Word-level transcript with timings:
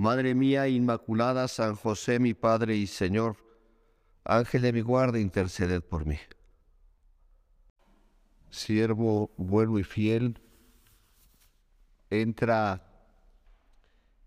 Madre 0.00 0.34
mía 0.34 0.66
Inmaculada, 0.66 1.46
San 1.46 1.74
José, 1.76 2.18
mi 2.18 2.32
Padre 2.32 2.74
y 2.74 2.86
Señor, 2.86 3.36
Ángel 4.24 4.62
de 4.62 4.72
mi 4.72 4.80
guarda, 4.80 5.20
interceded 5.20 5.82
por 5.82 6.06
mí. 6.06 6.16
Siervo 8.48 9.30
bueno 9.36 9.78
y 9.78 9.84
fiel, 9.84 10.40
entra 12.08 12.82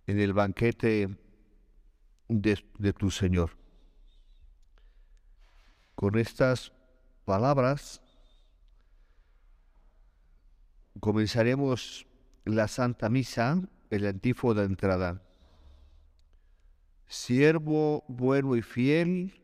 en 0.05 0.19
el 0.19 0.33
banquete 0.33 1.09
de, 2.27 2.63
de 2.77 2.93
tu 2.93 3.09
Señor. 3.09 3.57
Con 5.95 6.19
estas 6.19 6.71
palabras 7.25 7.99
comenzaremos 10.99 12.05
la 12.45 12.67
Santa 12.67 13.09
Misa, 13.09 13.59
el 13.89 14.05
antífono 14.05 14.53
de 14.53 14.65
entrada 14.67 15.32
siervo 17.13 18.03
bueno 18.07 18.55
y 18.55 18.63
fiel, 18.63 19.39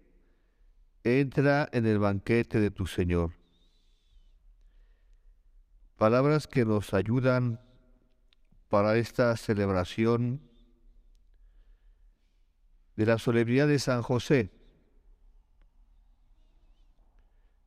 entra 1.03 1.69
en 1.71 1.85
el 1.85 1.99
banquete 1.99 2.59
de 2.59 2.71
tu 2.71 2.87
Señor. 2.87 3.33
Palabras 5.95 6.47
que 6.47 6.65
nos 6.65 6.95
ayudan 6.95 7.61
para 8.69 8.97
esta 8.97 9.37
celebración 9.37 10.41
de 12.95 13.05
la 13.05 13.19
solemnidad 13.19 13.67
de 13.67 13.77
San 13.77 14.01
José, 14.01 14.51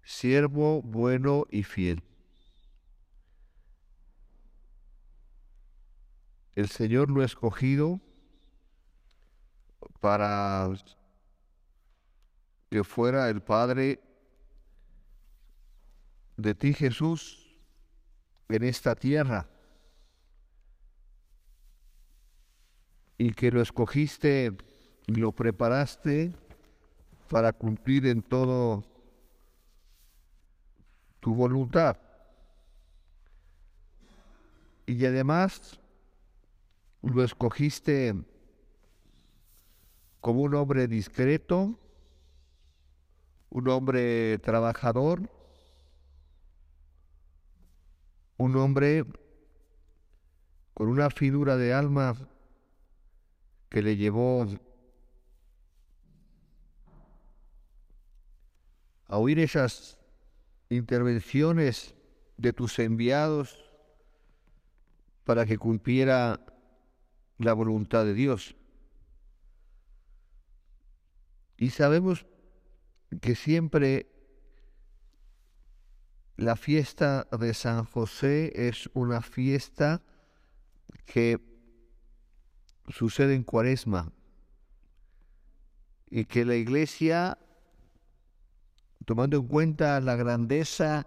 siervo 0.03 0.83
bueno 0.83 1.47
y 1.49 1.63
fiel. 1.63 2.03
El 6.57 6.69
Señor 6.69 7.09
lo 7.09 7.23
ha 7.23 7.25
escogido 7.25 8.01
para 10.01 10.71
que 12.71 12.85
fuera 12.85 13.29
el 13.29 13.43
Padre 13.43 14.01
de 16.37 16.55
ti 16.55 16.73
Jesús 16.73 17.57
en 18.49 18.65
esta 18.65 18.95
tierra 18.95 19.49
y 23.19 23.33
que 23.33 23.51
lo 23.51 23.61
escogiste 23.63 24.57
y 25.07 25.15
lo 25.15 25.33
preparaste 25.33 26.33
para 27.29 27.53
cumplir 27.53 28.07
en 28.07 28.23
todo 28.23 28.85
tu 31.21 31.35
voluntad. 31.35 31.97
Y 34.87 35.07
además 35.07 35.79
lo 37.03 37.23
escogiste 37.23 38.15
como 40.23 40.43
un 40.43 40.55
hombre 40.55 40.87
discreto, 40.87 41.77
un 43.51 43.69
hombre 43.69 44.39
trabajador, 44.39 45.29
un 48.37 48.57
hombre 48.57 49.05
con 50.75 50.89
una 50.89 51.11
figura 51.11 51.57
de 51.57 51.75
alma 51.75 52.15
que 53.69 53.83
le 53.83 53.97
llevó 53.97 54.47
a 59.09 59.19
oír 59.19 59.41
esas 59.41 59.99
intervenciones 60.71 61.97
de 62.37 62.53
tus 62.53 62.79
enviados 62.79 63.59
para 65.25 65.47
que 65.47 65.59
cumpliera 65.59 66.39
la 67.39 67.55
voluntad 67.55 68.05
de 68.05 68.15
Dios. 68.15 68.55
Y 71.63 71.71
sabemos 71.71 72.27
que 73.21 73.37
siempre 73.37 74.11
la 76.37 76.57
fiesta 76.57 77.29
de 77.39 77.55
San 77.55 77.85
José 77.85 78.69
es 78.69 78.91
una 78.95 79.23
fiesta 79.23 80.03
que 81.05 81.39
sucede 82.89 83.37
en 83.37 83.45
cuaresma 83.45 84.13
y 86.11 86.25
que 86.25 86.45
la 86.45 86.57
iglesia, 86.57 87.39
tomando 89.05 89.37
en 89.37 89.47
cuenta 89.47 90.01
la 90.01 90.17
grandeza 90.17 91.07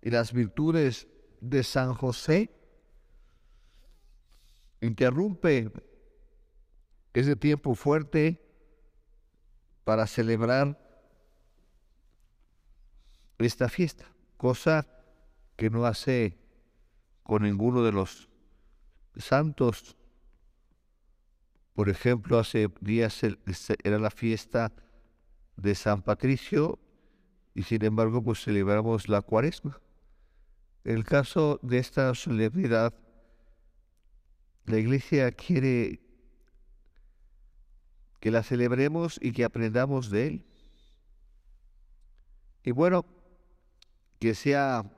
y 0.00 0.10
las 0.10 0.32
virtudes 0.32 1.08
de 1.40 1.64
San 1.64 1.94
José, 1.94 2.54
interrumpe 4.80 5.72
ese 7.12 7.34
tiempo 7.34 7.74
fuerte 7.74 8.43
para 9.84 10.06
celebrar 10.06 10.78
esta 13.38 13.68
fiesta, 13.68 14.06
cosa 14.36 14.86
que 15.56 15.70
no 15.70 15.84
hace 15.84 16.38
con 17.22 17.42
ninguno 17.42 17.82
de 17.82 17.92
los 17.92 18.28
santos. 19.16 19.96
Por 21.74 21.88
ejemplo, 21.88 22.38
hace 22.38 22.68
días 22.80 23.20
era 23.82 23.98
la 23.98 24.10
fiesta 24.10 24.72
de 25.56 25.74
San 25.74 26.02
Patricio 26.02 26.78
y 27.54 27.62
sin 27.62 27.84
embargo 27.84 28.22
pues 28.22 28.42
celebramos 28.42 29.08
la 29.08 29.22
cuaresma. 29.22 29.80
En 30.84 30.96
el 30.96 31.04
caso 31.04 31.58
de 31.62 31.78
esta 31.78 32.14
celebridad, 32.14 32.94
la 34.66 34.78
iglesia 34.78 35.32
quiere 35.32 36.03
que 38.24 38.30
la 38.30 38.42
celebremos 38.42 39.18
y 39.20 39.32
que 39.32 39.44
aprendamos 39.44 40.08
de 40.08 40.26
Él. 40.26 40.46
Y 42.62 42.70
bueno, 42.70 43.04
que 44.18 44.34
sea 44.34 44.90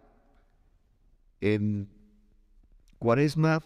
en 1.41 1.91
cuaresma 3.01 3.65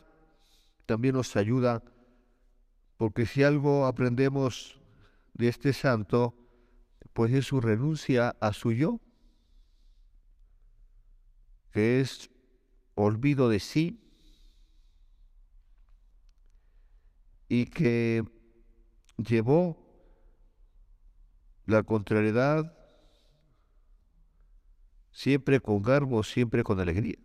también 0.86 1.14
nos 1.14 1.36
ayuda, 1.36 1.82
porque 2.96 3.26
si 3.26 3.42
algo 3.42 3.84
aprendemos 3.84 4.80
de 5.34 5.48
este 5.48 5.74
santo, 5.74 6.34
pues 7.12 7.30
es 7.34 7.44
su 7.44 7.60
renuncia 7.60 8.34
a 8.40 8.54
su 8.54 8.72
yo, 8.72 8.98
que 11.70 12.00
es 12.00 12.30
olvido 12.94 13.50
de 13.50 13.60
sí 13.60 14.00
y 17.46 17.66
que 17.66 18.39
llevó 19.24 19.76
la 21.66 21.82
contrariedad 21.82 22.76
siempre 25.12 25.60
con 25.60 25.82
garbo, 25.82 26.22
siempre 26.22 26.64
con 26.64 26.80
alegría. 26.80 27.18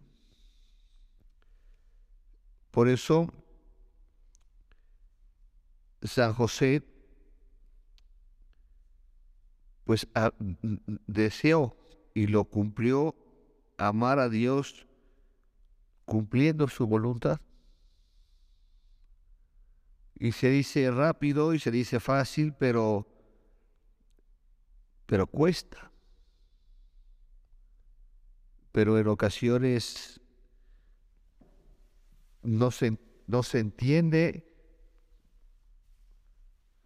Por 2.72 2.90
eso, 2.90 3.32
San 6.02 6.34
José, 6.34 6.84
pues 9.86 10.08
deseó 11.08 11.78
y 12.14 12.28
lo 12.28 12.44
cumplió 12.46 13.16
amar 13.78 14.20
a 14.20 14.30
Dios 14.30 14.88
cumpliendo 16.06 16.68
su 16.68 16.88
voluntad. 16.88 17.40
Y 20.18 20.32
se 20.32 20.50
dice 20.50 20.90
rápido 20.92 21.54
y 21.54 21.60
se 21.60 21.72
dice 21.72 22.00
fácil, 22.00 22.54
pero, 22.54 23.08
pero 25.06 25.28
cuesta. 25.28 25.92
Pero 28.72 28.98
en 28.98 29.08
ocasiones 29.08 30.22
no 32.44 32.72
se, 32.72 32.98
no 33.28 33.44
se 33.44 33.60
entiende 33.60 34.48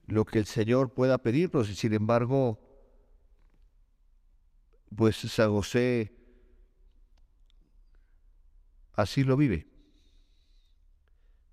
lo 0.08 0.25
que 0.25 0.40
el 0.40 0.46
Señor 0.46 0.94
pueda 0.94 1.20
pedirnos 1.20 1.70
y 1.70 1.75
sin 1.75 1.94
embargo, 1.94 2.60
pues 4.96 5.18
San 5.18 5.52
José 5.52 6.12
así 8.94 9.24
lo 9.24 9.38
vive. 9.38 9.68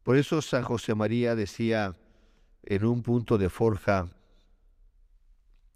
Por 0.06 0.16
eso 0.16 0.40
San 0.40 0.62
José 0.62 0.94
María 0.94 1.34
decía 1.34 1.96
en 2.62 2.84
un 2.84 3.02
punto 3.02 3.38
de 3.38 3.50
forja, 3.50 4.08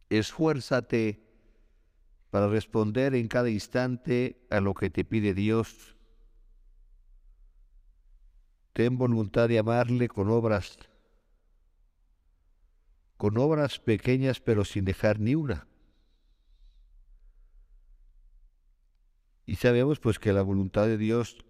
esfuérzate 0.09 1.21
para 2.31 2.47
responder 2.47 3.17
en 3.17 3.27
cada 3.27 3.51
instante 3.51 4.47
a 4.49 4.61
lo 4.61 4.73
que 4.73 4.89
te 4.89 5.05
pide 5.05 5.35
Dios. 5.35 5.97
Ten 8.73 8.99
voluntad 8.99 9.49
de 9.49 9.59
amarle 9.59 10.07
con 10.07 10.31
obras, 10.31 10.79
con 13.17 13.37
obras 13.37 13.81
pequeñas 13.81 14.39
pero 14.39 14.65
sin 14.65 14.85
dejar 14.85 15.19
ni 15.19 15.35
una. 15.35 15.67
Y 19.45 19.57
sabemos 19.57 19.99
pues 19.99 20.21
que 20.21 20.33
la 20.33 20.43
voluntad 20.43 20.87
de 20.87 20.99
Dios 20.99 21.45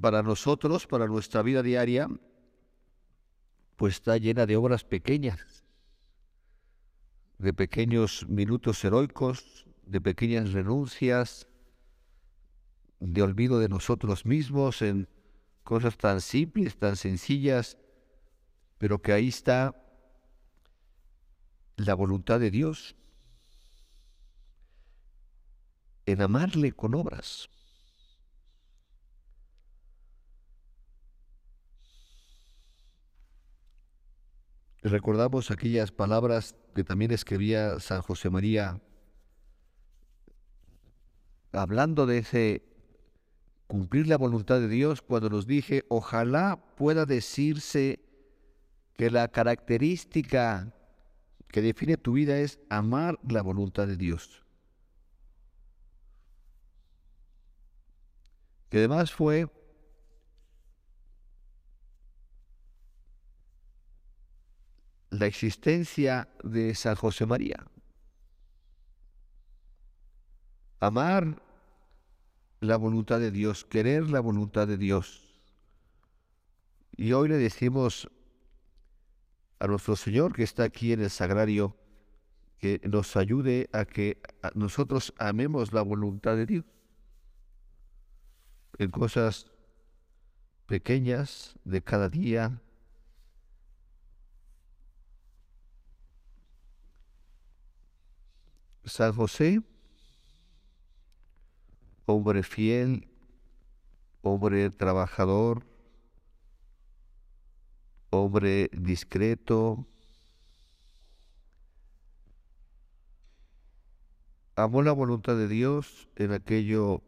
para 0.00 0.22
nosotros, 0.22 0.86
para 0.86 1.06
nuestra 1.06 1.42
vida 1.42 1.62
diaria, 1.62 2.08
pues 3.76 3.94
está 3.94 4.16
llena 4.16 4.46
de 4.46 4.56
obras 4.56 4.84
pequeñas, 4.84 5.64
de 7.38 7.52
pequeños 7.52 8.26
minutos 8.28 8.82
heroicos, 8.84 9.66
de 9.84 10.00
pequeñas 10.00 10.52
renuncias, 10.52 11.48
de 13.00 13.22
olvido 13.22 13.58
de 13.58 13.68
nosotros 13.68 14.24
mismos 14.24 14.80
en 14.80 15.08
cosas 15.64 15.96
tan 15.96 16.20
simples, 16.20 16.78
tan 16.78 16.96
sencillas, 16.96 17.76
pero 18.78 19.02
que 19.02 19.12
ahí 19.12 19.28
está 19.28 19.74
la 21.76 21.94
voluntad 21.94 22.38
de 22.38 22.50
Dios 22.50 22.94
en 26.06 26.22
amarle 26.22 26.72
con 26.72 26.94
obras. 26.94 27.48
Recordamos 34.82 35.52
aquellas 35.52 35.92
palabras 35.92 36.56
que 36.74 36.82
también 36.82 37.12
escribía 37.12 37.78
San 37.78 38.02
José 38.02 38.30
María, 38.30 38.80
hablando 41.52 42.04
de 42.04 42.18
ese 42.18 42.62
cumplir 43.68 44.08
la 44.08 44.18
voluntad 44.18 44.58
de 44.58 44.68
Dios, 44.68 45.00
cuando 45.00 45.30
nos 45.30 45.46
dije, 45.46 45.84
ojalá 45.88 46.62
pueda 46.76 47.06
decirse 47.06 48.00
que 48.94 49.08
la 49.10 49.28
característica 49.28 50.74
que 51.46 51.62
define 51.62 51.96
tu 51.96 52.14
vida 52.14 52.38
es 52.38 52.58
amar 52.68 53.20
la 53.28 53.42
voluntad 53.42 53.86
de 53.86 53.96
Dios. 53.96 54.44
Que 58.68 58.78
además 58.78 59.12
fue 59.12 59.48
la 65.12 65.26
existencia 65.26 66.28
de 66.42 66.74
San 66.74 66.94
José 66.94 67.26
María. 67.26 67.66
Amar 70.80 71.42
la 72.60 72.76
voluntad 72.76 73.20
de 73.20 73.30
Dios, 73.30 73.66
querer 73.66 74.08
la 74.08 74.20
voluntad 74.20 74.66
de 74.66 74.78
Dios. 74.78 75.38
Y 76.96 77.12
hoy 77.12 77.28
le 77.28 77.36
decimos 77.36 78.10
a 79.58 79.66
nuestro 79.66 79.96
Señor 79.96 80.32
que 80.32 80.44
está 80.44 80.64
aquí 80.64 80.94
en 80.94 81.02
el 81.02 81.10
sagrario, 81.10 81.76
que 82.58 82.80
nos 82.84 83.14
ayude 83.14 83.68
a 83.72 83.84
que 83.84 84.22
nosotros 84.54 85.12
amemos 85.18 85.74
la 85.74 85.82
voluntad 85.82 86.36
de 86.36 86.46
Dios 86.46 86.64
en 88.78 88.90
cosas 88.90 89.52
pequeñas 90.66 91.58
de 91.64 91.82
cada 91.82 92.08
día, 92.08 92.62
San 98.84 99.12
José, 99.12 99.62
hombre 102.06 102.42
fiel, 102.42 103.08
hombre 104.22 104.70
trabajador, 104.70 105.64
hombre 108.10 108.68
discreto, 108.72 109.86
amó 114.56 114.82
la 114.82 114.92
voluntad 114.92 115.36
de 115.36 115.48
Dios 115.48 116.08
en 116.16 116.32
aquello 116.32 117.02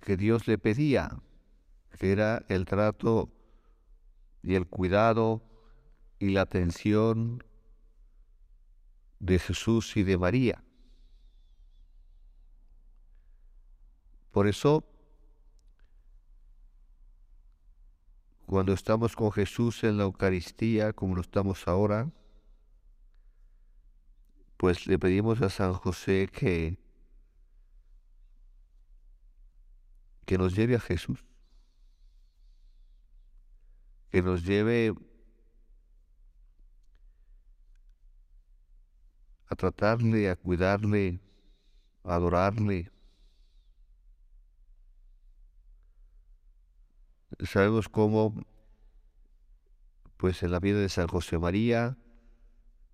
que 0.00 0.16
Dios 0.16 0.46
le 0.46 0.58
pedía, 0.58 1.10
que 1.98 2.12
era 2.12 2.44
el 2.48 2.64
trato 2.66 3.30
y 4.42 4.54
el 4.54 4.66
cuidado 4.66 5.42
y 6.18 6.30
la 6.30 6.42
atención 6.42 7.42
de 9.24 9.38
Jesús 9.38 9.96
y 9.96 10.02
de 10.02 10.18
María. 10.18 10.62
Por 14.30 14.46
eso, 14.46 14.84
cuando 18.44 18.74
estamos 18.74 19.16
con 19.16 19.32
Jesús 19.32 19.82
en 19.84 19.96
la 19.96 20.04
Eucaristía, 20.04 20.92
como 20.92 21.14
lo 21.14 21.22
estamos 21.22 21.66
ahora, 21.66 22.10
pues 24.58 24.86
le 24.86 24.98
pedimos 24.98 25.40
a 25.40 25.48
San 25.48 25.72
José 25.72 26.28
que, 26.30 26.78
que 30.26 30.36
nos 30.36 30.54
lleve 30.54 30.74
a 30.74 30.80
Jesús, 30.80 31.24
que 34.10 34.20
nos 34.20 34.44
lleve 34.44 34.94
tratarle, 39.56 40.30
a 40.30 40.36
cuidarle, 40.36 41.20
a 42.04 42.14
adorarle. 42.14 42.90
Sabemos 47.40 47.88
cómo, 47.88 48.34
pues 50.16 50.42
en 50.42 50.52
la 50.52 50.60
vida 50.60 50.78
de 50.78 50.88
San 50.88 51.08
José 51.08 51.38
María, 51.38 51.96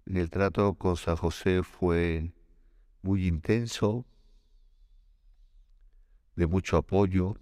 el 0.06 0.30
trato 0.30 0.74
con 0.74 0.96
San 0.96 1.16
José 1.16 1.62
fue 1.62 2.32
muy 3.02 3.26
intenso, 3.26 4.06
de 6.36 6.46
mucho 6.46 6.76
apoyo. 6.76 7.36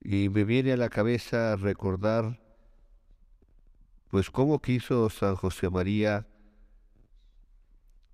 Y 0.00 0.28
me 0.28 0.44
viene 0.44 0.72
a 0.72 0.76
la 0.76 0.88
cabeza 0.88 1.56
recordar 1.56 2.40
pues 4.10 4.28
cómo 4.30 4.60
quiso 4.60 5.08
San 5.08 5.36
José 5.36 5.70
María 5.70 6.26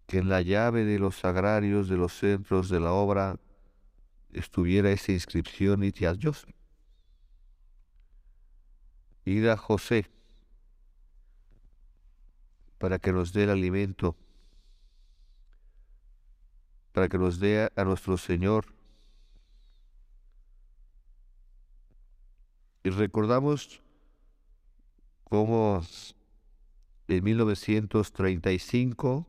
que 0.06 0.18
en 0.18 0.28
la 0.28 0.42
llave 0.42 0.85
de 0.85 0.99
los 0.99 1.16
sagrarios 1.16 1.88
de 1.88 1.97
los 1.97 2.12
centros 2.12 2.68
de 2.68 2.80
la 2.80 2.92
obra 2.92 3.40
estuviera 4.30 4.92
esa 4.92 5.12
inscripción 5.12 5.82
y 5.82 5.90
Dios. 5.90 6.47
Id 9.25 9.49
a 9.49 9.56
José 9.56 10.09
para 12.78 12.99
que 12.99 13.12
nos 13.12 13.32
dé 13.32 13.44
el 13.44 13.50
alimento, 13.50 14.14
para 16.92 17.09
que 17.09 17.18
nos 17.18 17.40
dé 17.40 17.73
a 17.75 17.85
nuestro 17.85 18.18
Señor. 18.18 18.66
Y 22.85 22.90
recordamos 22.90 23.82
como 25.28 25.83
en 27.09 27.25
1935, 27.25 29.26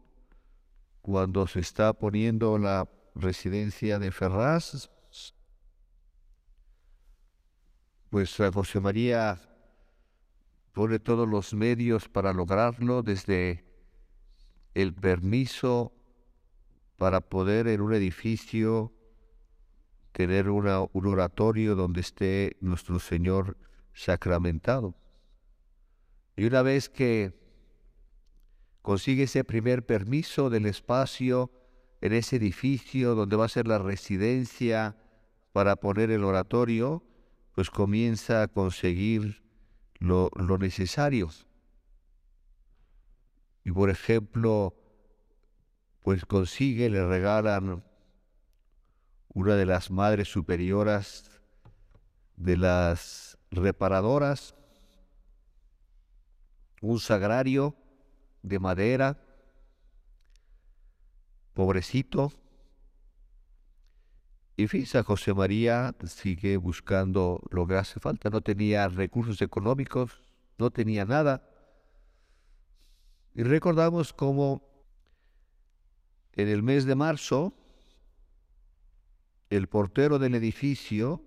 cuando 1.01 1.47
se 1.47 1.59
está 1.59 1.93
poniendo 1.93 2.59
la 2.59 2.87
residencia 3.15 3.97
de 3.97 4.11
Ferraz, 4.11 4.91
pues 8.09 8.37
José 8.53 8.79
María 8.79 9.41
pone 10.71 10.99
todos 10.99 11.27
los 11.27 11.55
medios 11.55 12.07
para 12.07 12.31
lograrlo, 12.31 13.01
desde 13.01 13.65
el 14.75 14.93
permiso 14.93 15.93
para 16.97 17.21
poder 17.21 17.67
en 17.67 17.81
un 17.81 17.95
edificio 17.95 18.93
tener 20.11 20.49
un 20.49 21.07
oratorio 21.07 21.75
donde 21.75 22.01
esté 22.01 22.55
nuestro 22.59 22.99
Señor 22.99 23.57
sacramentado. 23.93 24.95
Y 26.37 26.45
una 26.45 26.61
vez 26.61 26.87
que 26.87 27.33
consigue 28.81 29.23
ese 29.23 29.43
primer 29.43 29.85
permiso 29.85 30.49
del 30.49 30.67
espacio 30.67 31.51
en 31.99 32.13
ese 32.13 32.37
edificio 32.37 33.15
donde 33.15 33.35
va 33.35 33.45
a 33.45 33.49
ser 33.49 33.67
la 33.67 33.79
residencia 33.79 34.95
para 35.51 35.75
poner 35.77 36.11
el 36.11 36.23
oratorio, 36.23 37.03
pues 37.53 37.71
comienza 37.71 38.43
a 38.43 38.47
conseguir 38.47 39.41
lo, 39.97 40.29
necesario. 40.59 41.31
Y 43.63 43.71
por 43.71 43.89
ejemplo, 43.89 44.75
pues 46.03 46.23
consigue, 46.25 46.89
le 46.91 47.05
regalan 47.05 47.83
una 49.33 49.55
de 49.55 49.65
las 49.65 49.89
madres 49.89 50.27
superioras 50.27 51.31
de 52.35 52.57
las 52.57 53.39
reparadoras, 53.49 54.55
un 56.81 56.99
sagrario 56.99 57.75
de 58.41 58.59
madera, 58.59 59.19
pobrecito. 61.53 62.31
Y 64.55 64.67
San 64.85 65.03
José 65.03 65.33
María 65.33 65.95
sigue 66.05 66.57
buscando 66.57 67.41
lo 67.51 67.67
que 67.67 67.75
hace 67.75 67.99
falta. 67.99 68.29
No 68.29 68.41
tenía 68.41 68.87
recursos 68.87 69.41
económicos, 69.41 70.21
no 70.57 70.71
tenía 70.71 71.05
nada. 71.05 71.47
Y 73.35 73.43
recordamos 73.43 74.13
cómo 74.13 74.67
en 76.33 76.47
el 76.47 76.63
mes 76.63 76.85
de 76.85 76.95
marzo, 76.95 77.53
el 79.49 79.67
portero 79.67 80.17
del 80.19 80.35
edificio, 80.35 81.21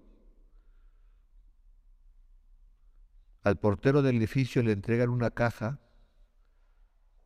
al 3.43 3.59
portero 3.59 4.03
del 4.03 4.17
edificio 4.17 4.63
le 4.63 4.73
entregan 4.73 5.11
una 5.11 5.31
caja 5.31 5.79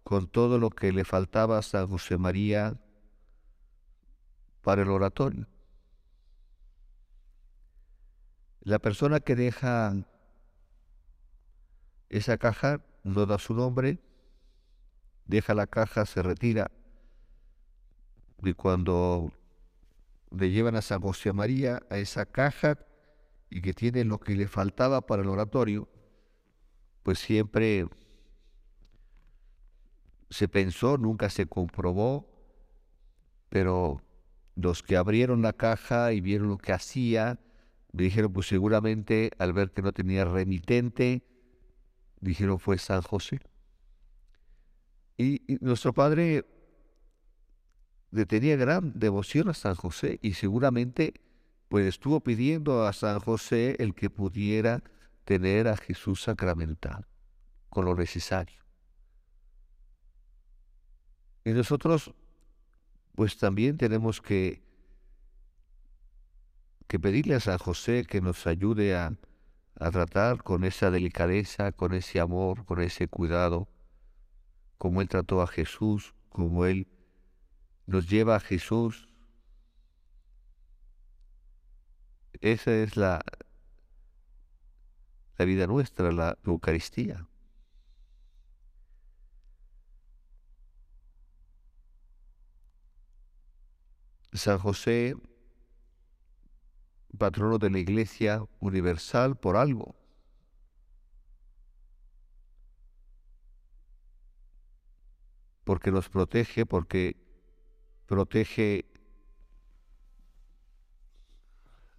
con 0.03 0.29
todo 0.29 0.59
lo 0.59 0.71
que 0.71 0.93
le 0.93 1.05
faltaba 1.05 1.59
a 1.59 1.63
San 1.63 1.89
José 1.89 2.19
María 2.19 2.81
para 4.63 4.83
el 4.83 4.91
oratorio. 4.91 5.47
La 8.61 8.79
persona 8.79 9.21
que 9.21 9.35
deja 9.35 9.95
esa 12.09 12.39
caja 12.39 12.85
no 13.03 13.27
da 13.27 13.39
su 13.39 13.55
nombre, 13.55 13.99
deja 15.27 15.55
la 15.55 15.67
caja, 15.67 16.07
se 16.07 16.23
retira 16.23 16.71
y 18.43 18.55
cuando 18.55 19.33
le 20.31 20.51
llevan 20.51 20.77
a 20.77 20.83
San 20.83 21.01
José 21.01 21.33
María 21.33 21.83
a 21.91 21.99
esa 21.99 22.27
caja 22.27 22.79
y 23.51 23.63
que 23.63 23.73
tiene 23.73 24.05
lo 24.05 24.19
que 24.19 24.35
le 24.35 24.49
faltaba 24.49 25.01
para 25.07 25.23
el 25.23 25.29
oratorio, 25.29 25.89
pues 27.05 27.21
siempre 27.21 27.87
se 30.31 30.49
pensó, 30.49 30.99
nunca 30.99 31.31
se 31.31 31.47
comprobó, 31.47 32.29
pero 33.51 34.03
los 34.57 34.83
que 34.83 34.97
abrieron 34.97 35.43
la 35.43 35.53
caja 35.53 36.13
y 36.13 36.21
vieron 36.21 36.49
lo 36.49 36.59
que 36.59 36.73
hacía, 36.73 37.39
dijeron, 37.93 38.33
pues 38.33 38.49
seguramente 38.49 39.31
al 39.39 39.53
ver 39.53 39.71
que 39.71 39.83
no 39.83 39.93
tenía 39.93 40.25
remitente, 40.25 41.23
dijeron 42.21 42.59
fue 42.59 42.79
San 42.79 43.03
José. 43.03 43.41
Y, 45.19 45.43
nuestro 45.61 45.93
padre 45.93 46.47
le 48.11 48.27
tenía 48.27 48.57
gran 48.57 48.99
devoción 48.99 49.51
a 49.51 49.55
San 49.55 49.75
José 49.75 50.19
y 50.23 50.33
seguramente 50.33 51.15
pues 51.69 51.87
estuvo 51.87 52.21
pidiendo 52.21 52.87
a 52.87 52.93
San 52.93 53.21
José 53.21 53.77
el 53.79 53.95
que 53.95 54.09
pudiera 54.09 54.83
tener 55.25 55.69
a 55.69 55.77
Jesús 55.77 56.23
sacramental 56.23 57.07
con 57.69 57.85
lo 57.85 57.95
necesario. 57.95 58.63
Y 61.45 61.51
nosotros 61.51 62.15
pues 63.15 63.37
también 63.39 63.77
tenemos 63.77 64.21
que, 64.21 64.63
que 66.87 66.99
pedirle 66.99 67.35
a 67.35 67.41
San 67.41 67.59
José 67.59 68.05
que 68.05 68.21
nos 68.21 68.47
ayude 68.47 68.97
a, 68.97 69.17
a 69.79 69.91
tratar 69.91 70.43
con 70.43 70.65
esa 70.65 70.91
delicadeza, 70.91 71.73
con 71.73 71.95
ese 71.95 72.21
amor, 72.21 72.65
con 72.65 72.81
ese 72.81 73.09
cuidado, 73.09 73.69
como 74.79 75.01
Él 75.01 75.09
trató 75.09 75.43
a 75.43 75.47
Jesús, 75.47 76.15
como 76.29 76.67
Él 76.67 76.89
nos 77.87 78.09
lleva 78.09 78.37
a 78.37 78.41
Jesús. 78.41 79.09
Esa 82.41 82.75
es 82.75 82.97
la, 82.97 83.25
la 85.37 85.45
vida 85.45 85.67
nuestra, 85.67 86.13
la 86.13 86.39
Eucaristía. 86.45 87.27
San 94.33 94.59
José, 94.59 95.17
patrono 97.17 97.59
de 97.59 97.71
la 97.71 97.79
Iglesia 97.79 98.45
Universal 98.59 99.37
por 99.37 99.57
algo. 99.57 99.95
Porque 105.63 105.91
nos 105.91 106.09
protege, 106.09 106.67
porque 106.67 107.17
protege 108.07 108.85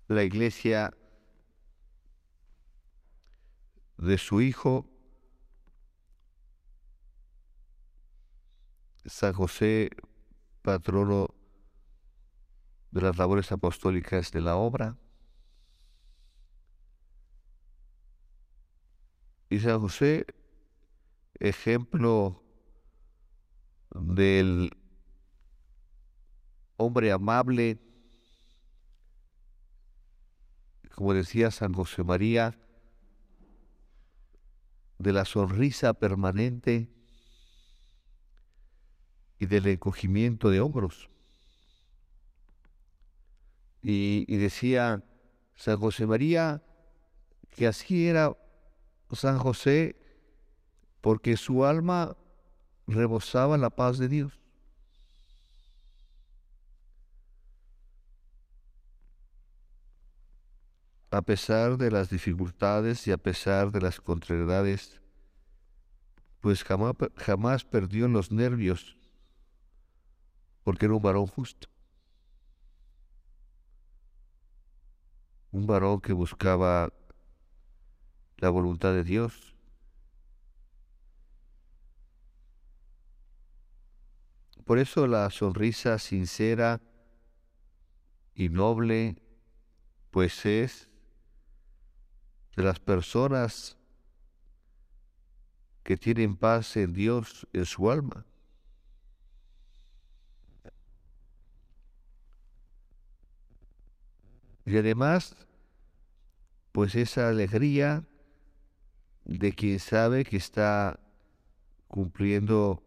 la 0.07 0.23
Iglesia 0.23 0.93
de 3.97 4.17
su 4.17 4.41
Hijo, 4.41 4.89
San 9.05 9.33
José, 9.33 9.91
patrono 10.61 11.35
de 12.91 13.01
las 13.01 13.17
labores 13.17 13.51
apostólicas 13.51 14.31
de 14.31 14.41
la 14.41 14.55
obra. 14.55 14.97
Y 19.49 19.59
San 19.59 19.79
José, 19.79 20.25
ejemplo 21.39 22.43
del 23.91 24.71
hombre 26.77 27.11
amable, 27.11 27.79
como 30.95 31.13
decía 31.13 31.51
San 31.51 31.73
José 31.73 32.03
María, 32.03 32.57
de 34.97 35.13
la 35.13 35.25
sonrisa 35.25 35.93
permanente 35.93 36.89
y 39.39 39.45
del 39.45 39.67
encogimiento 39.67 40.49
de 40.49 40.61
hombros. 40.61 41.09
Y, 43.81 44.25
decía 44.37 45.03
San 45.55 45.77
José 45.77 46.07
María 46.07 46.63
que 47.51 47.67
así 47.67 48.07
era 48.07 48.35
San 49.11 49.37
José 49.37 49.95
porque 51.01 51.37
su 51.37 51.65
alma 51.65 52.17
rebosaba 52.87 53.57
la 53.57 53.69
paz 53.69 53.99
de 53.99 54.07
Dios. 54.07 54.44
A 61.11 61.21
pesar 61.21 61.77
de 61.77 61.91
las 61.91 62.09
dificultades 62.09 63.07
y 63.07 63.11
a 63.11 63.17
pesar 63.17 63.71
de 63.71 63.81
las 63.81 64.01
contrariedades, 64.01 65.01
pues 66.41 66.63
jamás, 66.63 66.95
jamás 67.15 67.63
perdió 67.63 68.07
los 68.07 68.31
nervios, 68.31 68.97
porque 70.63 70.85
era 70.85 70.95
un 70.95 71.01
varón 71.01 71.27
justo. 71.27 71.69
un 75.55 75.67
varón 75.67 76.01
que 76.01 76.11
buscaba 76.11 76.91
la 78.37 78.49
voluntad 78.49 78.91
de 78.91 79.05
Dios. 79.05 79.55
Por 84.65 84.79
eso 84.79 85.07
la 85.07 85.29
sonrisa 85.29 85.97
sincera 85.97 86.81
y 88.33 88.49
noble, 88.49 89.15
pues 90.11 90.45
es 90.45 90.89
de 92.55 92.63
las 92.63 92.79
personas 92.79 93.77
que 95.83 95.97
tienen 95.97 96.35
paz 96.35 96.77
en 96.77 96.93
Dios 96.93 97.47
en 97.53 97.65
su 97.65 97.91
alma. 97.91 98.25
Y 104.65 104.77
además, 104.77 105.35
pues 106.71 106.95
esa 106.95 107.29
alegría 107.29 108.03
de 109.25 109.53
quien 109.53 109.79
sabe 109.79 110.25
que 110.25 110.37
está 110.37 110.99
cumpliendo 111.87 112.83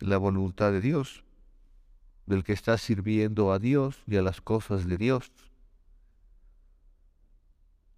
la 0.00 0.18
voluntad 0.18 0.72
de 0.72 0.80
Dios, 0.80 1.24
del 2.26 2.42
que 2.42 2.52
está 2.52 2.76
sirviendo 2.78 3.52
a 3.52 3.58
Dios 3.58 4.02
y 4.06 4.16
a 4.16 4.22
las 4.22 4.40
cosas 4.40 4.86
de 4.88 4.96
Dios. 4.96 5.30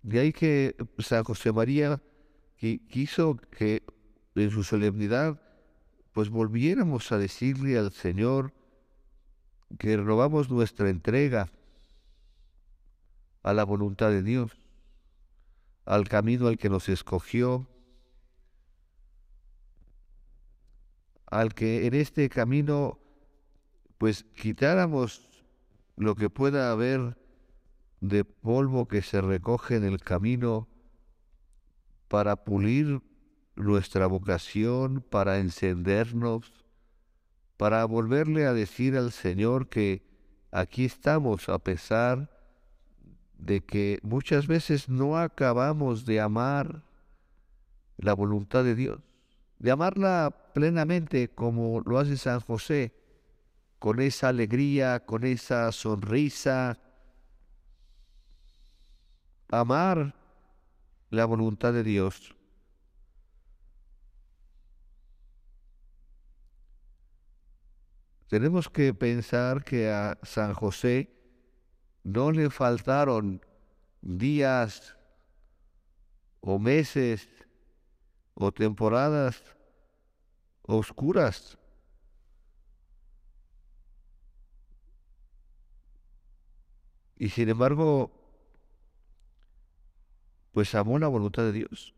De 0.02 0.20
ahí 0.20 0.32
que 0.32 0.76
San 0.98 1.24
José 1.24 1.52
María 1.52 2.02
quiso 2.56 3.36
que 3.36 3.82
en 4.34 4.50
su 4.50 4.62
solemnidad 4.62 5.40
pues 6.12 6.28
volviéramos 6.28 7.12
a 7.12 7.18
decirle 7.18 7.78
al 7.78 7.92
Señor 7.92 8.52
que 9.78 9.96
renovamos 9.96 10.50
nuestra 10.50 10.90
entrega 10.90 11.48
a 13.42 13.54
la 13.54 13.64
voluntad 13.64 14.10
de 14.10 14.22
Dios, 14.22 14.52
al 15.84 16.08
camino 16.08 16.48
al 16.48 16.58
que 16.58 16.68
nos 16.68 16.88
escogió, 16.88 17.68
al 21.26 21.54
que 21.54 21.86
en 21.86 21.94
este 21.94 22.28
camino 22.28 22.98
pues 23.98 24.24
quitáramos 24.24 25.44
lo 25.96 26.14
que 26.16 26.30
pueda 26.30 26.72
haber 26.72 27.19
de 28.00 28.24
polvo 28.24 28.88
que 28.88 29.02
se 29.02 29.20
recoge 29.20 29.76
en 29.76 29.84
el 29.84 30.00
camino 30.00 30.68
para 32.08 32.44
pulir 32.44 33.02
nuestra 33.56 34.06
vocación, 34.06 35.04
para 35.08 35.38
encendernos, 35.38 36.52
para 37.56 37.84
volverle 37.84 38.46
a 38.46 38.54
decir 38.54 38.96
al 38.96 39.12
Señor 39.12 39.68
que 39.68 40.02
aquí 40.50 40.86
estamos 40.86 41.48
a 41.48 41.58
pesar 41.58 42.30
de 43.38 43.64
que 43.64 43.98
muchas 44.02 44.46
veces 44.46 44.88
no 44.88 45.18
acabamos 45.18 46.04
de 46.04 46.20
amar 46.20 46.82
la 47.96 48.14
voluntad 48.14 48.64
de 48.64 48.74
Dios, 48.74 49.00
de 49.58 49.70
amarla 49.70 50.34
plenamente 50.54 51.28
como 51.28 51.80
lo 51.80 51.98
hace 51.98 52.16
San 52.16 52.40
José, 52.40 52.94
con 53.78 54.00
esa 54.00 54.28
alegría, 54.28 55.04
con 55.06 55.24
esa 55.24 55.70
sonrisa. 55.72 56.78
Amar 59.50 60.14
la 61.10 61.24
voluntad 61.24 61.72
de 61.72 61.82
Dios. 61.82 62.36
Tenemos 68.28 68.68
que 68.68 68.94
pensar 68.94 69.64
que 69.64 69.90
a 69.90 70.16
San 70.22 70.54
José 70.54 71.10
no 72.04 72.30
le 72.30 72.48
faltaron 72.48 73.44
días 74.00 74.96
o 76.40 76.60
meses 76.60 77.28
o 78.34 78.52
temporadas 78.52 79.42
oscuras. 80.62 81.58
Y 87.16 87.28
sin 87.30 87.48
embargo, 87.48 88.19
pues 90.52 90.74
amó 90.74 90.98
la 90.98 91.08
voluntad 91.08 91.44
de 91.44 91.52
Dios. 91.52 91.94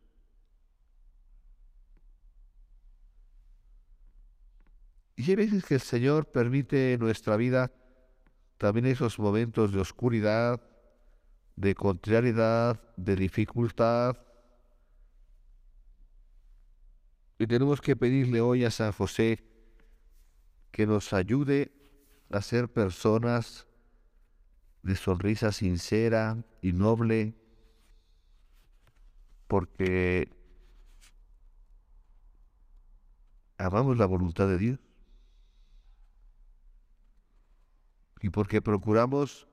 Y 5.17 5.31
hay 5.31 5.37
veces 5.37 5.65
que 5.65 5.75
el 5.75 5.81
Señor 5.81 6.27
permite 6.27 6.95
en 6.95 7.01
nuestra 7.01 7.37
vida 7.37 7.71
también 8.59 8.87
esos 8.87 9.19
momentos 9.19 9.73
de 9.73 9.81
oscuridad, 9.81 10.61
de 11.57 11.75
contrariedad, 11.75 12.81
de 12.97 13.17
dificultad. 13.17 14.17
Y 17.39 17.47
tenemos 17.47 17.81
que 17.81 17.97
pedirle 17.97 18.41
hoy 18.41 18.65
a 18.65 18.71
San 18.71 18.93
José 18.93 19.45
que 20.71 20.87
nos 20.87 21.13
ayude 21.13 21.73
a 22.31 22.41
ser 22.41 22.73
personas 22.73 23.67
de 24.83 24.97
sonrisa 24.97 25.53
sincera 25.53 26.45
y 26.63 26.73
noble, 26.73 27.35
porque 29.53 30.31
amamos 33.59 33.99
la 33.99 34.07
voluntad 34.07 34.49
de 34.49 34.57
Dios 34.57 34.79
y 38.23 38.31
porque 38.31 38.63
procuramos 38.63 39.47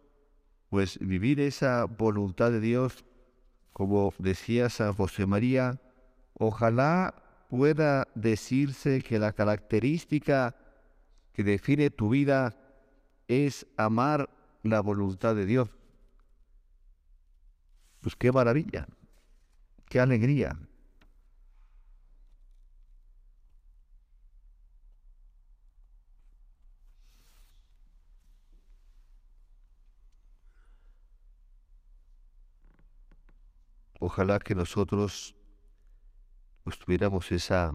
pues 0.70 1.00
vivir 1.00 1.42
esa 1.42 1.84
voluntad 1.84 2.50
de 2.50 2.62
Dios 2.62 3.04
como 3.74 4.14
decía 4.20 4.70
San 4.70 4.94
José 4.94 5.26
María, 5.26 5.82
ojalá 6.34 7.14
pueda 7.50 8.08
decirse 8.16 9.02
que 9.02 9.20
la 9.20 9.34
característica 9.34 10.56
que 11.34 11.44
define 11.44 11.90
tu 11.90 12.08
vida 12.08 12.56
es 13.28 13.68
amar 13.76 14.30
la 14.64 14.80
voluntad 14.80 15.36
de 15.36 15.46
Dios. 15.46 15.70
Pues 18.00 18.16
qué 18.16 18.32
maravilla 18.32 18.88
qué 19.90 20.00
alegría. 20.00 20.58
Ojalá 34.00 34.40
que 34.40 34.56
nosotros 34.56 35.36
pues, 36.64 36.80
tuviéramos 36.80 37.32
esa 37.32 37.74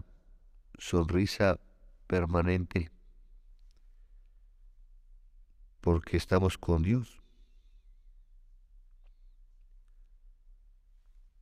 sonrisa 0.79 1.59
permanente 2.07 2.89
porque 5.81 6.17
estamos 6.17 6.57
con 6.57 6.81
Dios. 6.81 7.24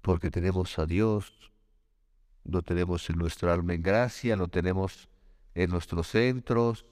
Porque 0.04 0.30
tenemos 0.30 0.78
a 0.80 0.86
Dios, 0.86 1.34
lo 2.44 2.62
tenemos 2.62 3.10
en 3.10 3.18
nuestra 3.18 3.54
alma 3.54 3.74
en 3.74 3.82
gracia, 3.82 4.36
lo 4.36 4.50
tenemos 4.50 5.08
en 5.56 5.72
nuestros 5.72 6.10
centros, 6.10 6.86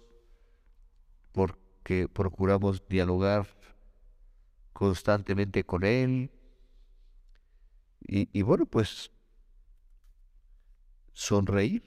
porque 1.34 2.08
procuramos 2.08 2.88
dialogar 2.88 3.47
constantemente 4.71 5.65
con 5.65 5.84
Él. 5.84 6.32
Y, 8.00 8.30
y 8.32 8.43
bueno, 8.43 8.65
pues 8.65 9.12
sonreír 11.12 11.84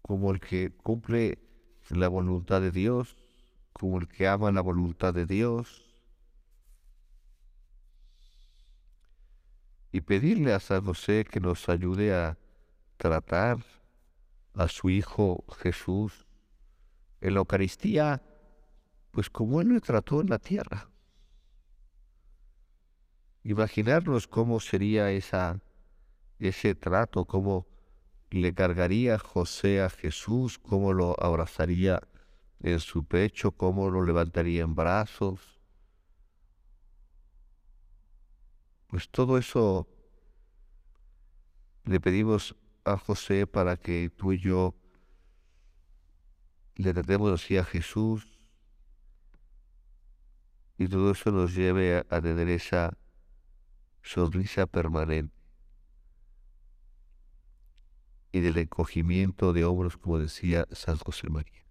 como 0.00 0.30
el 0.30 0.38
que 0.38 0.70
cumple 0.70 1.40
la 1.88 2.06
voluntad 2.06 2.60
de 2.60 2.70
Dios, 2.70 3.16
como 3.72 3.98
el 3.98 4.06
que 4.06 4.28
ama 4.28 4.52
la 4.52 4.60
voluntad 4.60 5.12
de 5.12 5.26
Dios 5.26 5.89
y 9.92 10.00
pedirle 10.02 10.52
a 10.52 10.60
San 10.60 10.84
José 10.84 11.24
que 11.24 11.40
nos 11.40 11.68
ayude 11.68 12.14
a 12.14 12.38
tratar 12.96 13.58
a 14.54 14.68
su 14.68 14.90
Hijo 14.90 15.44
Jesús 15.58 16.26
en 17.20 17.34
la 17.34 17.40
Eucaristía, 17.40 18.22
pues 19.10 19.30
como 19.30 19.60
Él 19.60 19.68
le 19.74 19.80
trató 19.80 20.20
en 20.20 20.30
la 20.30 20.38
tierra. 20.38 20.88
Imaginarnos 23.42 24.28
cómo 24.28 24.60
sería 24.60 25.10
esa, 25.10 25.60
ese 26.38 26.74
trato, 26.74 27.24
cómo 27.24 27.66
le 28.30 28.54
cargaría 28.54 29.18
José 29.18 29.80
a 29.80 29.90
Jesús, 29.90 30.58
cómo 30.58 30.92
lo 30.92 31.20
abrazaría 31.22 32.00
en 32.60 32.78
su 32.80 33.04
pecho, 33.04 33.52
cómo 33.52 33.90
lo 33.90 34.04
levantaría 34.04 34.62
en 34.62 34.74
brazos, 34.74 35.59
Pues 38.90 39.08
todo 39.08 39.38
eso 39.38 39.86
le 41.84 42.00
pedimos 42.00 42.56
a 42.84 42.96
José 42.96 43.46
para 43.46 43.76
que 43.76 44.10
tú 44.10 44.32
y 44.32 44.38
yo 44.40 44.74
le 46.74 46.92
tratemos 46.92 47.32
así 47.32 47.56
a 47.56 47.64
Jesús 47.64 48.26
y 50.76 50.88
todo 50.88 51.12
eso 51.12 51.30
nos 51.30 51.54
lleve 51.54 51.98
a, 51.98 52.20
tener 52.20 52.48
esa 52.48 52.98
sonrisa 54.02 54.66
permanente 54.66 55.36
y 58.32 58.40
del 58.40 58.58
encogimiento 58.58 59.52
de 59.52 59.64
hombros, 59.64 59.98
como 59.98 60.18
decía 60.18 60.66
San 60.72 60.96
José 60.96 61.28
María, 61.28 61.64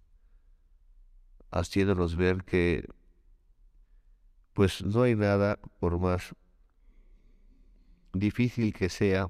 haciéndonos 1.52 2.16
ver 2.16 2.46
que 2.46 2.88
pues 4.54 4.86
no 4.86 5.02
hay 5.02 5.16
nada 5.16 5.60
por 5.80 6.00
más 6.00 6.34
difícil 8.14 8.74
que 8.74 8.90
sea, 8.90 9.28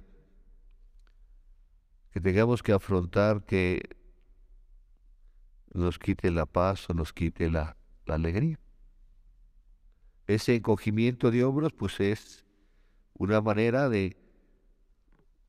que 2.11 2.21
tengamos 2.21 2.63
que 2.63 2.71
afrontar 2.71 3.43
que 3.45 3.97
nos 5.73 5.99
quite 5.99 6.31
la 6.31 6.45
paz 6.45 6.89
o 6.89 6.93
nos 6.93 7.13
quite 7.13 7.49
la, 7.49 7.75
alegría. 8.07 8.59
Ese 10.25 10.55
encogimiento 10.55 11.29
de 11.29 11.43
hombros 11.43 11.73
pues 11.73 11.99
es 11.99 12.45
una 13.13 13.39
manera 13.41 13.87
de, 13.89 14.17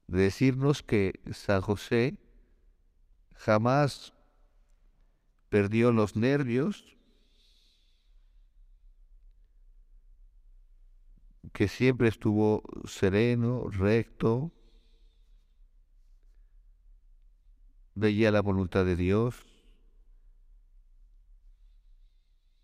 de 0.08 0.22
decirnos 0.22 0.82
que 0.82 1.20
San 1.32 1.62
José 1.62 2.18
jamás 3.34 4.12
perdió 5.48 5.90
los 5.90 6.16
nervios, 6.16 6.96
que 11.52 11.68
siempre 11.68 12.08
estuvo 12.08 12.62
sereno, 12.84 13.68
recto, 13.70 14.52
veía 17.94 18.30
la 18.30 18.40
voluntad 18.40 18.84
de 18.84 18.96
Dios, 18.96 19.46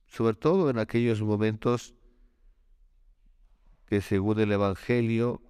sobre 0.06 0.34
todo 0.34 0.70
en 0.70 0.78
aquellos 0.78 1.20
momentos 1.20 1.94
que 3.86 4.00
según 4.00 4.40
el 4.40 4.52
Evangelio, 4.52 5.42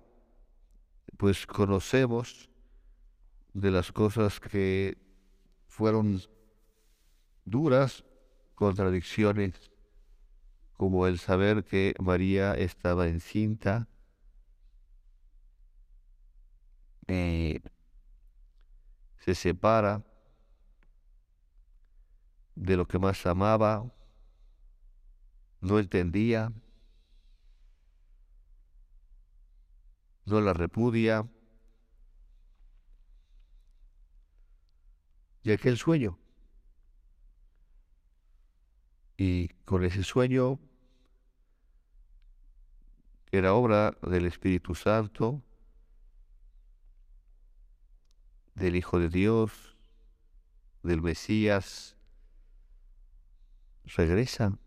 pues 1.17 1.47
conocemos 1.47 2.51
de 3.55 3.71
las 3.71 3.93
cosas 3.93 4.41
que 4.41 4.99
fueron 5.67 6.21
duras, 7.45 8.05
contradicciones 8.55 9.71
como 10.77 11.07
el 11.07 11.19
saber 11.19 11.65
que 11.65 11.95
María 12.01 12.55
estaba 12.55 13.09
encinta, 13.09 13.89
eh, 17.09 17.61
se 19.19 19.35
separa 19.35 20.05
de 22.55 22.77
lo 22.77 22.87
que 22.87 22.99
más 22.99 23.25
amaba, 23.27 23.93
no 25.61 25.79
entendía, 25.79 26.53
no 30.25 30.41
la 30.41 30.53
repudia, 30.53 31.29
y 35.43 35.53
aquel 35.53 35.79
sueño. 35.79 36.19
Y 39.17 39.49
con 39.65 39.85
ese 39.85 40.03
sueño, 40.03 40.59
que 43.31 43.39
era 43.39 43.55
obra 43.55 43.97
del 44.03 44.27
Espíritu 44.27 44.75
Santo, 44.75 45.43
del 48.55 48.77
Hijo 48.77 48.99
de 48.99 49.09
Dios, 49.09 49.77
del 50.83 51.03
Mesías, 51.03 51.97
regresan. 53.85 54.59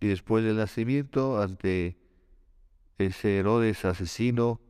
Y 0.00 0.08
después 0.08 0.44
del 0.44 0.56
nacimiento, 0.56 1.40
ante 1.40 1.96
ese 2.98 3.38
Herodes 3.38 3.84
asesino, 3.84 4.60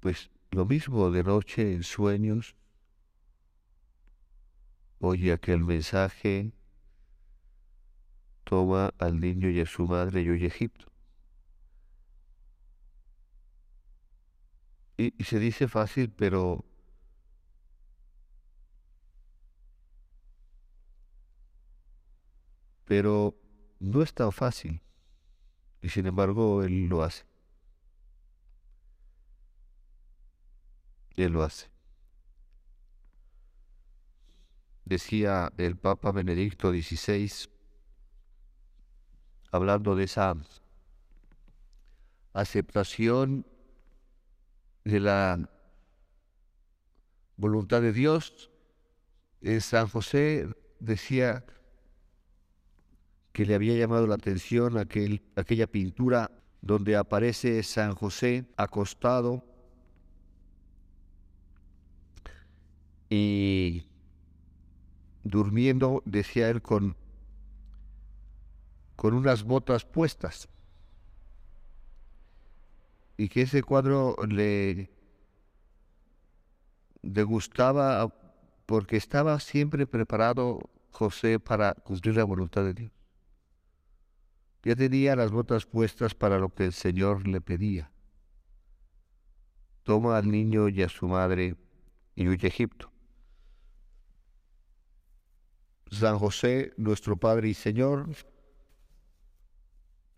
pues 0.00 0.30
lo 0.50 0.64
mismo 0.66 1.10
de 1.10 1.22
noche 1.22 1.74
en 1.74 1.82
sueños, 1.82 2.56
oye 5.00 5.32
aquel 5.32 5.60
mensaje, 5.64 6.52
toma 8.44 8.94
al 8.98 9.20
niño 9.20 9.50
y 9.50 9.60
a 9.60 9.66
su 9.66 9.86
madre 9.86 10.22
y 10.22 10.28
a 10.28 10.46
Egipto. 10.46 10.86
Y, 14.98 15.14
y, 15.18 15.24
se 15.24 15.38
dice 15.38 15.68
fácil, 15.68 16.10
pero 16.10 16.64
pero 22.86 23.36
no 23.80 24.02
es 24.02 24.14
tan 24.14 24.32
fácil. 24.32 24.80
Y 25.82 25.90
sin 25.90 26.06
embargo, 26.06 26.62
él 26.62 26.86
lo 26.88 27.02
hace. 27.02 27.26
Él 31.16 31.32
lo 31.32 31.42
hace. 31.42 31.68
Decía 34.84 35.52
el 35.56 35.76
Papa 35.76 36.12
Benedicto 36.12 36.70
XVI, 36.70 37.48
hablando 39.50 39.96
de 39.96 40.04
esa 40.04 40.36
aceptación 42.32 43.46
de 44.84 45.00
la 45.00 45.50
voluntad 47.36 47.82
de 47.82 47.92
Dios, 47.92 48.50
en 49.40 49.60
San 49.60 49.88
José 49.88 50.48
decía 50.78 51.44
que 53.32 53.44
le 53.44 53.54
había 53.54 53.76
llamado 53.76 54.06
la 54.06 54.14
atención 54.14 54.78
aquel, 54.78 55.22
aquella 55.36 55.66
pintura 55.66 56.30
donde 56.60 56.96
aparece 56.96 57.62
San 57.62 57.94
José 57.94 58.46
acostado 58.56 59.44
y 63.08 63.86
durmiendo, 65.24 66.02
decía 66.04 66.48
él, 66.48 66.62
con, 66.62 66.96
con 68.96 69.14
unas 69.14 69.44
botas 69.44 69.84
puestas. 69.84 70.48
Y 73.16 73.28
que 73.28 73.42
ese 73.42 73.62
cuadro 73.62 74.16
le, 74.28 74.90
le 77.02 77.22
gustaba 77.22 78.12
porque 78.66 78.96
estaba 78.96 79.38
siempre 79.40 79.86
preparado 79.86 80.58
José 80.90 81.38
para 81.38 81.74
cumplir 81.74 82.16
la 82.16 82.24
voluntad 82.24 82.64
de 82.64 82.74
Dios. 82.74 82.92
Ya 84.64 84.74
tenía 84.74 85.14
las 85.14 85.30
botas 85.30 85.64
puestas 85.64 86.14
para 86.14 86.38
lo 86.38 86.52
que 86.52 86.64
el 86.64 86.72
Señor 86.72 87.28
le 87.28 87.40
pedía. 87.40 87.92
Toma 89.84 90.18
al 90.18 90.28
niño 90.28 90.68
y 90.68 90.82
a 90.82 90.88
su 90.88 91.06
madre 91.06 91.56
y 92.16 92.28
huye 92.28 92.46
a 92.46 92.48
Egipto. 92.48 92.90
San 95.90 96.18
José, 96.18 96.72
nuestro 96.76 97.16
Padre 97.16 97.48
y 97.48 97.54
Señor, 97.54 98.08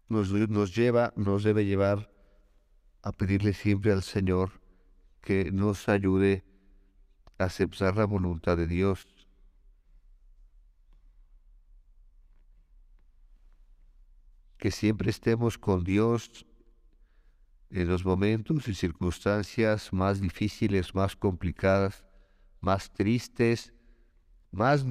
nos, 0.08 0.30
nos 0.32 0.74
lleva, 0.74 1.12
nos 1.16 1.44
debe 1.44 1.64
llevar 1.66 2.10
a 3.02 3.12
pedirle 3.12 3.52
siempre 3.52 3.92
al 3.92 4.02
Señor 4.02 4.60
que 5.20 5.52
nos 5.52 5.88
ayude 5.88 6.44
a 7.38 7.44
aceptar 7.44 7.96
la 7.96 8.06
voluntad 8.06 8.56
de 8.56 8.66
Dios. 8.66 9.06
Que 14.56 14.70
siempre 14.70 15.10
estemos 15.10 15.58
con 15.58 15.84
Dios 15.84 16.46
en 17.70 17.88
los 17.88 18.04
momentos 18.04 18.66
y 18.68 18.74
circunstancias 18.74 19.92
más 19.92 20.20
difíciles, 20.20 20.94
más 20.94 21.14
complicadas, 21.14 22.04
más 22.60 22.90
tristes, 22.90 23.72
más 24.50 24.84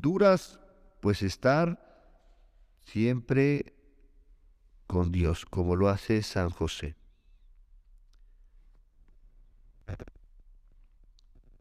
duras, 0.00 0.60
pues 1.00 1.22
estar 1.22 1.82
siempre 2.84 3.74
con 4.86 5.10
Dios, 5.12 5.44
como 5.46 5.76
lo 5.76 5.88
hace 5.88 6.22
San 6.22 6.50
José. 6.50 6.96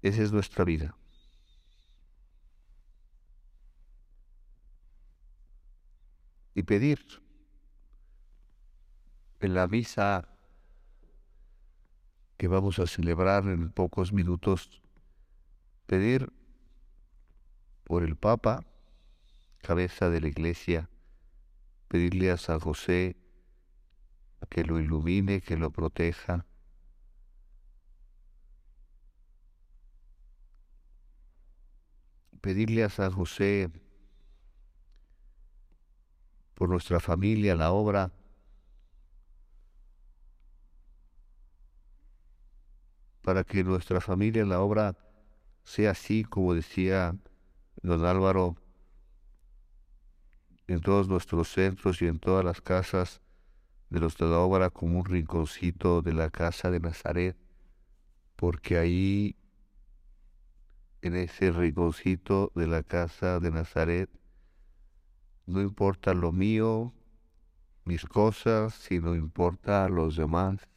Esa 0.02 0.22
es 0.22 0.32
nuestra 0.32 0.64
vida. 0.64 0.96
y 6.56 6.64
pedir 6.64 7.00
en 9.42 9.54
la 9.54 9.68
misa 9.68 10.30
que 12.38 12.48
vamos 12.48 12.80
a 12.80 12.88
celebrar 12.88 13.44
en 13.46 13.72
pocos 13.72 14.14
minutos, 14.14 14.82
pedir 15.86 16.32
por 17.86 18.04
el 18.04 18.18
Papa, 18.18 18.66
cabeza 19.62 20.10
de 20.10 20.20
la 20.20 20.28
Iglesia, 20.28 20.90
pedirle 21.88 22.32
a 22.32 22.38
San 22.38 22.60
José 22.60 23.16
que 24.50 24.64
lo 24.64 24.80
ilumine, 24.80 25.42
que 25.42 25.56
lo 25.58 25.72
proteja. 25.72 26.46
Pedirle 32.42 32.84
a 32.84 32.90
San 32.90 33.12
José 33.12 33.72
por 36.54 36.70
nuestra 36.70 37.00
familia, 37.00 37.56
la 37.56 37.72
obra. 37.72 38.12
Para 43.22 43.44
que 43.44 43.64
nuestra 43.64 44.00
familia, 44.00 44.46
la 44.46 44.62
obra, 44.62 44.96
sea 45.64 45.92
así 45.92 46.24
como 46.24 46.54
decía 46.54 47.16
don 47.86 48.06
Álvaro, 48.06 48.56
en 50.68 50.82
todos 50.82 51.08
nuestros 51.08 51.50
centros 51.50 52.02
y 52.02 52.08
en 52.08 52.20
todas 52.20 52.44
las 52.44 52.62
casas 52.62 53.22
de 53.90 54.00
nuestra 54.00 54.28
obra 54.40 54.70
como 54.70 55.00
un 55.00 55.06
rinconcito 55.06 56.02
de 56.02 56.14
la 56.14 56.30
casa 56.30 56.72
de 56.72 56.80
Nazaret, 56.80 57.38
porque 58.36 58.78
ahí, 58.78 59.36
en 61.02 61.16
ese 61.16 61.52
rinconcito 61.52 62.52
de 62.56 62.68
la 62.68 62.82
casa 62.82 63.40
de 63.40 63.52
Nazaret, 63.52 64.10
no 65.46 65.62
importa 65.62 66.14
lo 66.14 66.32
mío, 66.32 66.92
mis 67.86 68.04
cosas, 68.06 68.74
sino 68.74 69.14
importa 69.14 69.86
a 69.86 69.90
los 69.90 70.16
demás, 70.16 70.68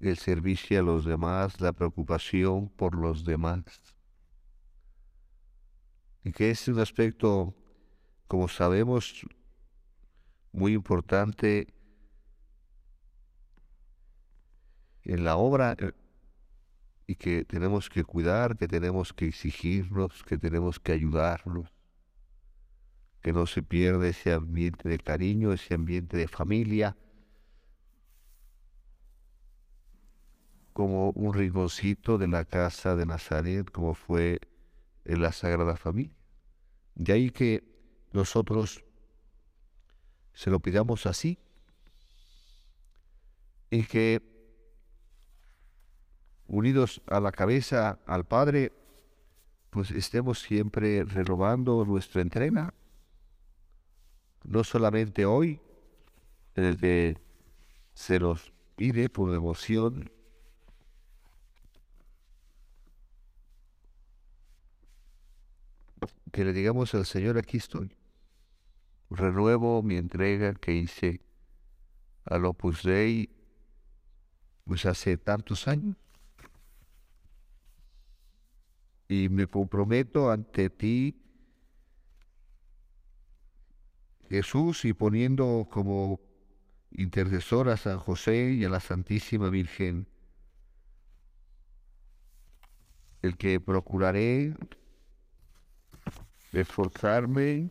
el 0.00 0.18
servicio 0.18 0.78
a 0.78 0.82
los 0.82 1.06
demás, 1.06 1.60
la 1.60 1.72
preocupación 1.72 2.68
por 2.68 2.94
los 2.94 3.24
demás. 3.24 3.87
Que 6.32 6.50
es 6.50 6.68
un 6.68 6.78
aspecto, 6.78 7.54
como 8.26 8.48
sabemos, 8.48 9.26
muy 10.52 10.74
importante 10.74 11.72
en 15.04 15.24
la 15.24 15.36
obra 15.36 15.76
eh, 15.78 15.92
y 17.06 17.14
que 17.14 17.44
tenemos 17.44 17.88
que 17.88 18.04
cuidar, 18.04 18.56
que 18.56 18.68
tenemos 18.68 19.12
que 19.12 19.26
exigirnos, 19.26 20.22
que 20.24 20.36
tenemos 20.36 20.78
que 20.78 20.92
ayudarnos 20.92 21.72
que 23.20 23.32
no 23.32 23.46
se 23.46 23.62
pierda 23.62 24.06
ese 24.08 24.32
ambiente 24.32 24.88
de 24.88 24.98
cariño, 24.98 25.52
ese 25.52 25.74
ambiente 25.74 26.16
de 26.16 26.28
familia, 26.28 26.96
como 30.72 31.10
un 31.10 31.34
rinconcito 31.34 32.18
de 32.18 32.28
la 32.28 32.44
casa 32.44 32.94
de 32.94 33.06
Nazaret, 33.06 33.70
como 33.70 33.94
fue 33.94 34.40
en 35.04 35.22
la 35.22 35.32
Sagrada 35.32 35.76
Familia. 35.76 36.17
De 36.98 37.12
ahí 37.12 37.30
que 37.30 37.62
nosotros 38.12 38.84
se 40.34 40.50
lo 40.50 40.58
pidamos 40.58 41.06
así, 41.06 41.38
y 43.70 43.84
que 43.84 44.20
unidos 46.48 47.00
a 47.06 47.20
la 47.20 47.30
cabeza 47.30 48.00
al 48.04 48.24
Padre, 48.24 48.72
pues 49.70 49.92
estemos 49.92 50.40
siempre 50.40 51.04
renovando 51.04 51.84
nuestra 51.84 52.20
entrega, 52.20 52.74
no 54.42 54.64
solamente 54.64 55.24
hoy, 55.24 55.60
que 56.54 57.16
se 57.94 58.18
nos 58.18 58.52
pide 58.74 59.08
por 59.08 59.30
devoción, 59.30 60.10
que 66.38 66.44
le 66.44 66.52
digamos 66.52 66.94
al 66.94 67.04
Señor, 67.04 67.36
aquí 67.36 67.56
estoy. 67.56 67.90
Renuevo 69.10 69.82
mi 69.82 69.96
entrega 69.96 70.54
que 70.54 70.72
hice 70.72 71.20
al 72.24 72.44
Opus 72.44 72.84
Dei 72.84 73.28
pues 74.62 74.86
hace 74.86 75.16
tantos 75.16 75.66
años. 75.66 75.96
Y 79.08 79.28
me 79.30 79.48
comprometo 79.48 80.30
ante 80.30 80.70
ti, 80.70 81.20
Jesús, 84.28 84.84
y 84.84 84.92
poniendo 84.92 85.66
como 85.68 86.20
intercesor 86.92 87.68
a 87.68 87.76
San 87.76 87.98
José 87.98 88.52
y 88.52 88.64
a 88.64 88.68
la 88.68 88.78
Santísima 88.78 89.50
Virgen, 89.50 90.06
el 93.22 93.36
que 93.36 93.58
procuraré 93.58 94.54
esforzarme 96.52 97.70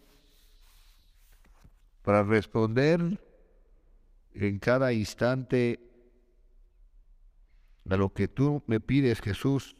para 2.03 2.23
responder 2.23 3.19
en 4.33 4.59
cada 4.59 4.93
instante 4.93 5.79
a 7.89 7.95
lo 7.97 8.13
que 8.13 8.27
tú 8.27 8.63
me 8.67 8.79
pides, 8.79 9.21
Jesús, 9.21 9.75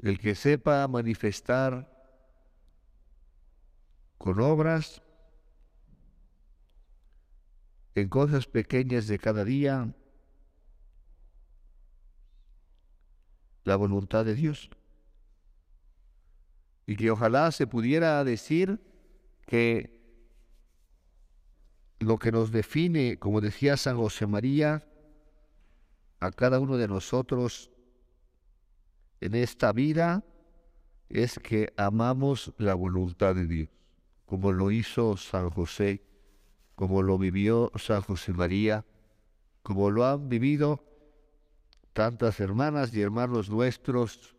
el 0.00 0.18
que 0.18 0.34
sepa 0.34 0.86
manifestar 0.86 1.90
con 4.18 4.40
obras 4.40 5.02
en 7.94 8.08
cosas 8.08 8.46
pequeñas 8.46 9.06
de 9.06 9.18
cada 9.18 9.44
día 9.44 9.94
la 13.64 13.76
voluntad 13.76 14.24
de 14.24 14.34
Dios. 14.34 14.70
Y 16.86 16.96
que 16.96 17.10
ojalá 17.10 17.50
se 17.50 17.66
pudiera 17.66 18.22
decir 18.24 18.80
que 19.46 19.94
lo 21.98 22.18
que 22.18 22.32
nos 22.32 22.50
define, 22.50 23.18
como 23.18 23.40
decía 23.40 23.76
San 23.76 23.96
José 23.96 24.26
María, 24.26 24.86
a 26.20 26.30
cada 26.30 26.60
uno 26.60 26.76
de 26.76 26.88
nosotros 26.88 27.70
en 29.20 29.34
esta 29.34 29.72
vida 29.72 30.24
es 31.08 31.38
que 31.38 31.72
amamos 31.76 32.52
la 32.58 32.74
voluntad 32.74 33.34
de 33.34 33.46
Dios, 33.46 33.68
como 34.26 34.52
lo 34.52 34.70
hizo 34.70 35.16
San 35.16 35.50
José, 35.50 36.02
como 36.74 37.02
lo 37.02 37.18
vivió 37.18 37.70
San 37.76 38.02
José 38.02 38.32
María, 38.32 38.84
como 39.62 39.90
lo 39.90 40.06
han 40.06 40.28
vivido 40.28 40.84
tantas 41.92 42.40
hermanas 42.40 42.92
y 42.94 43.00
hermanos 43.00 43.48
nuestros 43.48 44.33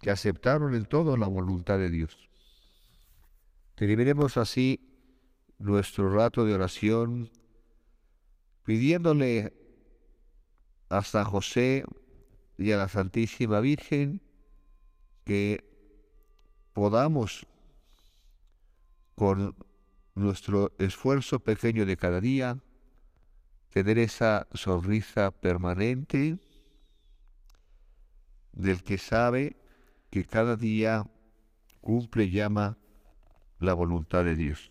que 0.00 0.10
aceptaron 0.10 0.74
en 0.74 0.84
todo 0.86 1.16
la 1.16 1.26
voluntad 1.26 1.78
de 1.78 1.90
Dios. 1.90 2.28
Terminemos 3.74 4.36
así 4.36 4.80
nuestro 5.58 6.12
rato 6.12 6.44
de 6.44 6.54
oración 6.54 7.30
pidiéndole 8.64 9.52
a 10.88 11.02
San 11.02 11.24
José 11.24 11.84
y 12.58 12.72
a 12.72 12.76
la 12.76 12.88
Santísima 12.88 13.60
Virgen 13.60 14.22
que 15.24 15.64
podamos 16.72 17.46
con 19.14 19.56
nuestro 20.14 20.72
esfuerzo 20.78 21.40
pequeño 21.40 21.86
de 21.86 21.96
cada 21.96 22.20
día 22.20 22.58
tener 23.70 23.98
esa 23.98 24.46
sonrisa 24.54 25.30
permanente 25.30 26.38
del 28.52 28.82
que 28.82 28.98
sabe 28.98 29.56
que 30.16 30.24
cada 30.24 30.56
día 30.56 31.04
cumple 31.82 32.24
y 32.24 32.30
llama 32.30 32.78
la 33.58 33.74
voluntad 33.74 34.24
de 34.24 34.34
Dios. 34.34 34.70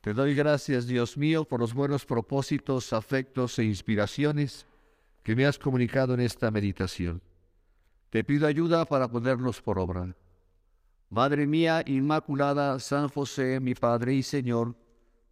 Te 0.00 0.12
doy 0.12 0.34
gracias, 0.34 0.88
Dios 0.88 1.16
mío, 1.16 1.44
por 1.44 1.60
los 1.60 1.72
buenos 1.72 2.04
propósitos, 2.04 2.92
afectos 2.92 3.56
e 3.60 3.64
inspiraciones 3.64 4.66
que 5.22 5.36
me 5.36 5.46
has 5.46 5.60
comunicado 5.60 6.14
en 6.14 6.22
esta 6.22 6.50
meditación. 6.50 7.22
Te 8.10 8.24
pido 8.24 8.48
ayuda 8.48 8.84
para 8.84 9.06
ponerlos 9.06 9.62
por 9.62 9.78
obra. 9.78 10.16
Madre 11.08 11.46
mía 11.46 11.84
Inmaculada, 11.86 12.80
San 12.80 13.08
José, 13.10 13.60
mi 13.60 13.76
Padre 13.76 14.14
y 14.14 14.24
Señor, 14.24 14.74